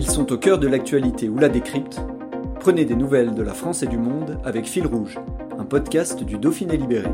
Ils 0.00 0.08
sont 0.08 0.32
au 0.32 0.38
cœur 0.38 0.60
de 0.60 0.68
l'actualité 0.68 1.28
ou 1.28 1.40
la 1.40 1.48
décrypte. 1.48 2.00
Prenez 2.60 2.84
des 2.84 2.94
nouvelles 2.94 3.34
de 3.34 3.42
la 3.42 3.52
France 3.52 3.82
et 3.82 3.88
du 3.88 3.98
monde 3.98 4.38
avec 4.44 4.66
Fil 4.66 4.86
Rouge, 4.86 5.18
un 5.58 5.64
podcast 5.64 6.22
du 6.22 6.38
Dauphiné 6.38 6.76
Libéré. 6.76 7.10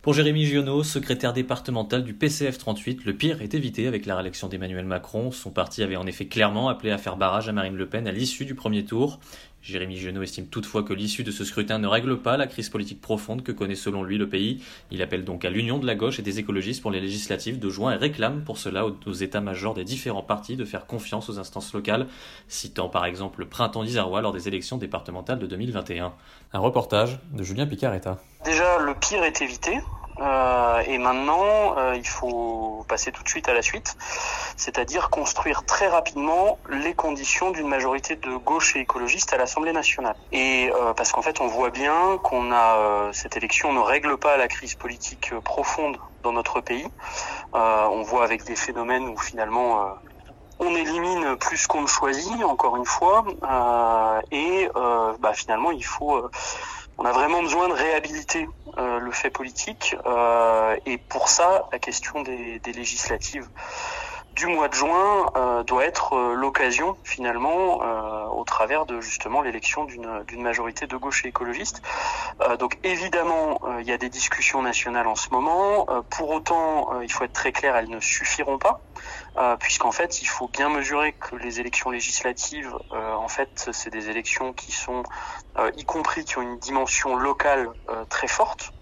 Pour 0.00 0.14
Jérémy 0.14 0.44
Giono, 0.44 0.84
secrétaire 0.84 1.32
départemental 1.32 2.04
du 2.04 2.14
PCF 2.14 2.56
38, 2.56 3.04
le 3.04 3.16
pire 3.16 3.42
est 3.42 3.52
évité 3.52 3.88
avec 3.88 4.06
la 4.06 4.14
réélection 4.14 4.46
d'Emmanuel 4.46 4.84
Macron. 4.84 5.32
Son 5.32 5.50
parti 5.50 5.82
avait 5.82 5.96
en 5.96 6.06
effet 6.06 6.26
clairement 6.26 6.68
appelé 6.68 6.92
à 6.92 6.98
faire 6.98 7.16
barrage 7.16 7.48
à 7.48 7.52
Marine 7.52 7.74
Le 7.74 7.88
Pen 7.88 8.06
à 8.06 8.12
l'issue 8.12 8.44
du 8.44 8.54
premier 8.54 8.84
tour. 8.84 9.18
Jérémy 9.62 9.96
Giono 9.96 10.22
estime 10.22 10.46
toutefois 10.46 10.82
que 10.82 10.92
l'issue 10.92 11.24
de 11.24 11.30
ce 11.30 11.44
scrutin 11.44 11.78
ne 11.78 11.86
règle 11.86 12.18
pas 12.18 12.36
la 12.36 12.46
crise 12.46 12.68
politique 12.68 13.00
profonde 13.00 13.42
que 13.42 13.52
connaît 13.52 13.74
selon 13.74 14.02
lui 14.02 14.18
le 14.18 14.28
pays. 14.28 14.62
Il 14.90 15.02
appelle 15.02 15.24
donc 15.24 15.44
à 15.44 15.50
l'union 15.50 15.78
de 15.78 15.86
la 15.86 15.94
gauche 15.94 16.18
et 16.18 16.22
des 16.22 16.38
écologistes 16.38 16.80
pour 16.80 16.90
les 16.90 17.00
législatives 17.00 17.58
de 17.58 17.68
juin 17.68 17.92
et 17.92 17.96
réclame 17.96 18.42
pour 18.44 18.58
cela 18.58 18.86
aux 18.86 19.12
états-majors 19.12 19.74
des 19.74 19.84
différents 19.84 20.22
partis 20.22 20.56
de 20.56 20.64
faire 20.64 20.86
confiance 20.86 21.28
aux 21.28 21.38
instances 21.38 21.72
locales, 21.74 22.06
citant 22.46 22.88
par 22.88 23.04
exemple 23.04 23.40
le 23.40 23.46
printemps 23.46 23.84
d'Isarois 23.84 24.22
lors 24.22 24.32
des 24.32 24.48
élections 24.48 24.78
départementales 24.78 25.38
de 25.38 25.46
2021. 25.46 26.12
Un 26.52 26.58
reportage 26.58 27.18
de 27.32 27.42
Julien 27.42 27.66
Picaretta. 27.66 28.18
Déjà, 28.44 28.78
le 28.78 28.94
pire 28.94 29.22
est 29.24 29.42
évité. 29.42 29.78
Euh, 30.20 30.82
et 30.86 30.98
maintenant, 30.98 31.76
euh, 31.78 31.94
il 31.96 32.06
faut 32.06 32.84
passer 32.88 33.12
tout 33.12 33.22
de 33.22 33.28
suite 33.28 33.48
à 33.48 33.54
la 33.54 33.62
suite, 33.62 33.96
c'est-à-dire 34.56 35.10
construire 35.10 35.64
très 35.64 35.86
rapidement 35.86 36.58
les 36.68 36.94
conditions 36.94 37.50
d'une 37.50 37.68
majorité 37.68 38.16
de 38.16 38.36
gauche 38.36 38.74
et 38.76 38.80
écologiste 38.80 39.32
à 39.32 39.36
l'Assemblée 39.36 39.72
nationale. 39.72 40.16
Et 40.32 40.70
euh, 40.74 40.92
parce 40.94 41.12
qu'en 41.12 41.22
fait, 41.22 41.40
on 41.40 41.46
voit 41.46 41.70
bien 41.70 42.18
qu'on 42.22 42.50
a 42.50 42.78
euh, 42.78 43.12
cette 43.12 43.36
élection 43.36 43.72
ne 43.72 43.80
règle 43.80 44.16
pas 44.16 44.36
la 44.36 44.48
crise 44.48 44.74
politique 44.74 45.32
profonde 45.44 45.98
dans 46.22 46.32
notre 46.32 46.60
pays. 46.60 46.86
Euh, 47.54 47.86
on 47.90 48.02
voit 48.02 48.24
avec 48.24 48.44
des 48.44 48.56
phénomènes 48.56 49.08
où 49.08 49.16
finalement 49.16 49.94
on 50.58 50.74
élimine 50.74 51.36
plus 51.36 51.68
qu'on 51.68 51.82
ne 51.82 51.86
choisit, 51.86 52.42
encore 52.42 52.76
une 52.76 52.84
fois, 52.84 53.24
et 54.32 54.68
bah, 54.74 55.32
finalement, 55.32 55.70
il 55.70 55.84
faut 55.84 56.28
on 56.98 57.04
a 57.04 57.12
vraiment 57.12 57.42
besoin 57.42 57.68
de 57.68 57.74
réhabiliter 57.74 58.48
euh, 58.76 58.98
le 58.98 59.10
fait 59.12 59.30
politique 59.30 59.96
euh, 60.06 60.76
et 60.84 60.98
pour 60.98 61.28
ça, 61.28 61.68
la 61.72 61.78
question 61.78 62.22
des, 62.22 62.58
des 62.58 62.72
législatives 62.72 63.48
du 64.38 64.46
mois 64.46 64.68
de 64.68 64.74
juin 64.74 65.30
euh, 65.36 65.64
doit 65.64 65.84
être 65.84 66.12
euh, 66.12 66.34
l'occasion 66.34 66.96
finalement 67.02 67.82
euh, 67.82 68.26
au 68.26 68.44
travers 68.44 68.86
de 68.86 69.00
justement 69.00 69.42
l'élection 69.42 69.84
d'une 69.84 70.42
majorité 70.42 70.86
de 70.86 70.96
gauche 70.96 71.24
et 71.24 71.28
écologiste. 71.28 71.82
donc 72.58 72.78
évidemment, 72.84 73.60
il 73.80 73.86
y 73.86 73.92
a 73.92 73.98
des 73.98 74.08
discussions 74.08 74.62
nationales 74.62 75.08
en 75.08 75.16
ce 75.16 75.28
moment. 75.30 75.86
pour 76.10 76.30
autant, 76.30 77.00
il 77.00 77.10
faut 77.10 77.24
être 77.24 77.32
très 77.32 77.52
clair, 77.52 77.74
elles 77.76 77.90
ne 77.90 78.00
suffiront 78.00 78.58
pas. 78.58 78.80
Puisqu'en 79.60 79.92
fait, 79.92 80.22
il 80.22 80.26
faut 80.26 80.48
bien 80.48 80.68
mesurer 80.68 81.12
que 81.12 81.36
les 81.36 81.60
élections 81.60 81.90
législatives, 81.90 82.74
en 82.90 83.28
fait, 83.28 83.70
c'est 83.72 83.90
des 83.90 84.10
élections 84.10 84.52
qui 84.52 84.72
sont, 84.72 85.02
y 85.76 85.84
compris, 85.84 86.24
qui 86.24 86.38
ont 86.38 86.42
une 86.42 86.58
dimension 86.58 87.16
locale 87.16 87.68
très 88.08 88.28
forte. 88.28 88.72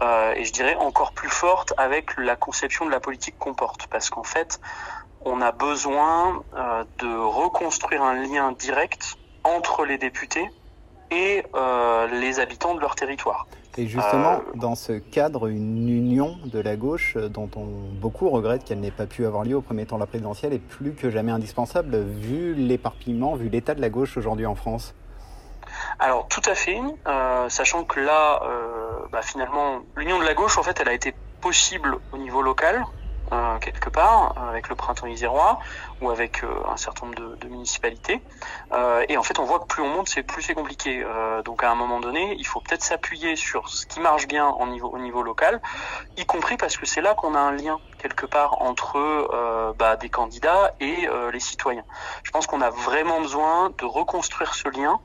et 0.00 0.44
je 0.44 0.52
dirais 0.52 0.76
encore 0.76 1.12
plus 1.12 1.28
forte 1.28 1.74
avec 1.76 2.16
la 2.16 2.36
conception 2.36 2.86
de 2.86 2.90
la 2.90 3.00
politique 3.00 3.36
qu'on 3.38 3.54
porte. 3.54 3.86
Parce 3.88 4.10
qu'en 4.10 4.24
fait, 4.24 4.60
on 5.24 5.40
a 5.40 5.52
besoin 5.52 6.44
euh, 6.54 6.84
de 6.98 7.16
reconstruire 7.16 8.02
un 8.02 8.14
lien 8.14 8.52
direct 8.52 9.16
entre 9.42 9.84
les 9.84 9.98
députés 9.98 10.48
et 11.10 11.44
euh, 11.54 12.06
les 12.06 12.40
habitants 12.40 12.74
de 12.74 12.80
leur 12.80 12.94
territoire. 12.94 13.46
Et 13.76 13.86
justement, 13.86 14.34
euh, 14.34 14.56
dans 14.56 14.74
ce 14.74 14.92
cadre, 14.92 15.48
une 15.48 15.88
union 15.88 16.38
de 16.44 16.60
la 16.60 16.76
gauche 16.76 17.16
dont 17.16 17.50
on 17.56 17.66
beaucoup 18.00 18.30
regrette 18.30 18.64
qu'elle 18.64 18.80
n'ait 18.80 18.90
pas 18.90 19.06
pu 19.06 19.26
avoir 19.26 19.44
lieu 19.44 19.56
au 19.56 19.60
premier 19.60 19.84
temps 19.84 19.96
de 19.96 20.00
la 20.00 20.06
présidentielle 20.06 20.52
est 20.52 20.58
plus 20.58 20.94
que 20.94 21.10
jamais 21.10 21.32
indispensable 21.32 21.96
vu 21.96 22.54
l'éparpillement, 22.54 23.34
vu 23.34 23.48
l'état 23.48 23.74
de 23.74 23.80
la 23.80 23.90
gauche 23.90 24.16
aujourd'hui 24.16 24.46
en 24.46 24.54
France. 24.54 24.94
Alors 25.98 26.28
tout 26.28 26.42
à 26.46 26.54
fait, 26.54 26.78
sachant 27.48 27.84
que 27.84 28.00
là, 28.00 28.40
bah, 29.10 29.22
finalement, 29.22 29.80
l'union 29.96 30.18
de 30.18 30.24
la 30.24 30.34
gauche, 30.34 30.56
en 30.58 30.62
fait, 30.62 30.78
elle 30.80 30.88
a 30.88 30.92
été 30.92 31.14
possible 31.40 31.96
au 32.12 32.18
niveau 32.18 32.42
local, 32.42 32.84
euh, 33.32 33.58
quelque 33.58 33.88
part, 33.88 34.34
avec 34.50 34.68
le 34.68 34.74
printemps 34.74 35.06
isérois 35.06 35.58
ou 36.00 36.10
avec 36.10 36.44
euh, 36.44 36.48
un 36.68 36.76
certain 36.76 37.06
nombre 37.06 37.18
de, 37.18 37.36
de 37.36 37.48
municipalités. 37.48 38.22
Euh, 38.72 39.04
et 39.08 39.16
en 39.16 39.22
fait, 39.22 39.38
on 39.38 39.44
voit 39.44 39.60
que 39.60 39.66
plus 39.66 39.82
on 39.82 39.88
monte, 39.88 40.08
c'est 40.08 40.22
plus 40.22 40.42
c'est 40.42 40.54
compliqué. 40.54 41.04
donc 41.44 41.64
à 41.64 41.70
un 41.70 41.74
moment 41.74 42.00
donné, 42.00 42.36
il 42.38 42.46
faut 42.46 42.60
peut-être 42.60 42.82
s'appuyer 42.82 43.36
sur 43.36 43.68
ce 43.68 43.86
qui 43.86 44.00
marche 44.00 44.26
bien 44.26 44.48
au 44.48 44.66
niveau, 44.66 44.88
au 44.88 44.98
niveau 44.98 45.22
local, 45.22 45.60
y 46.16 46.26
compris 46.26 46.56
parce 46.56 46.76
que 46.76 46.84
c'est 46.84 47.00
là 47.00 47.14
qu'on 47.14 47.34
a 47.34 47.38
un 47.38 47.52
lien 47.52 47.78
quelque 47.98 48.26
part 48.26 48.60
entre 48.60 49.74
bah, 49.78 49.96
des 49.96 50.10
candidats 50.10 50.74
et 50.80 51.08
les 51.32 51.40
citoyens. 51.40 51.84
Je 52.22 52.30
pense 52.30 52.46
qu'on 52.46 52.60
a 52.60 52.70
vraiment 52.70 53.20
besoin 53.20 53.70
de 53.78 53.84
reconstruire 53.84 54.54
ce 54.54 54.68
lien. 54.68 55.00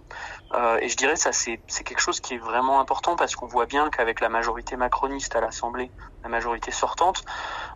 Euh, 0.53 0.79
et 0.81 0.89
je 0.89 0.97
dirais 0.97 1.15
ça 1.15 1.31
c'est 1.31 1.59
quelque 1.83 1.99
chose 1.99 2.19
qui 2.19 2.35
est 2.35 2.39
vraiment 2.39 2.79
important 2.79 3.15
parce 3.15 3.35
qu'on 3.35 3.45
voit 3.45 3.67
bien 3.67 3.89
qu'avec 3.89 4.19
la 4.19 4.29
majorité 4.29 4.75
macroniste 4.77 5.35
à 5.35 5.41
l'Assemblée, 5.41 5.91
la 6.23 6.29
majorité 6.29 6.71
sortante, 6.71 7.23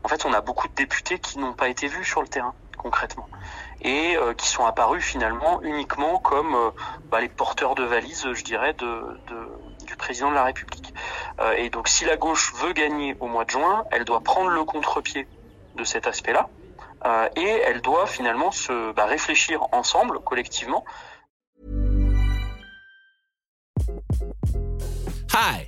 en 0.04 0.08
fait 0.08 0.26
on 0.26 0.34
a 0.34 0.42
beaucoup 0.42 0.68
de 0.68 0.74
députés 0.74 1.20
qui 1.20 1.40
n'ont 1.40 1.54
pas 1.54 1.70
été 1.70 1.88
vus 1.88 2.04
sur 2.04 2.22
le 2.22 2.28
terrain 2.28 2.54
concrètement 2.78 3.28
et 3.82 4.18
euh, 4.18 4.34
qui 4.34 4.48
sont 4.48 4.66
apparus 4.66 5.04
finalement 5.04 5.62
uniquement 5.62 6.20
comme 6.20 6.56
euh, 6.56 6.72
bah, 7.10 7.22
les 7.22 7.30
porteurs 7.30 7.76
de 7.76 7.84
valises, 7.84 8.28
je 8.34 8.44
dirais, 8.44 8.74
de, 8.74 9.20
de, 9.28 9.86
du 9.86 9.96
président 9.96 10.30
de 10.30 10.36
la 10.36 10.44
République. 10.44 10.94
et 11.58 11.70
donc 11.70 11.88
si 11.88 12.06
la 12.06 12.18
gauche 12.18 12.54
veut 12.56 12.74
gagner 12.74 13.16
au 13.20 13.28
mois 13.28 13.46
de 13.46 13.52
juin, 13.52 13.86
elle 13.92 14.06
doit 14.06 14.22
prendre 14.22 14.50
le 14.50 14.64
contre-pied 14.64 15.28
de 15.76 15.84
cet 15.84 16.08
aspect-là 16.08 16.50
et 17.36 17.62
elle 17.66 17.82
doit 17.82 18.08
finalement 18.08 18.52
se 18.52 18.94
bah, 18.94 19.06
réfléchir 19.06 19.68
ensemble, 19.74 20.20
collectivement, 20.20 20.86
Hi, 25.36 25.68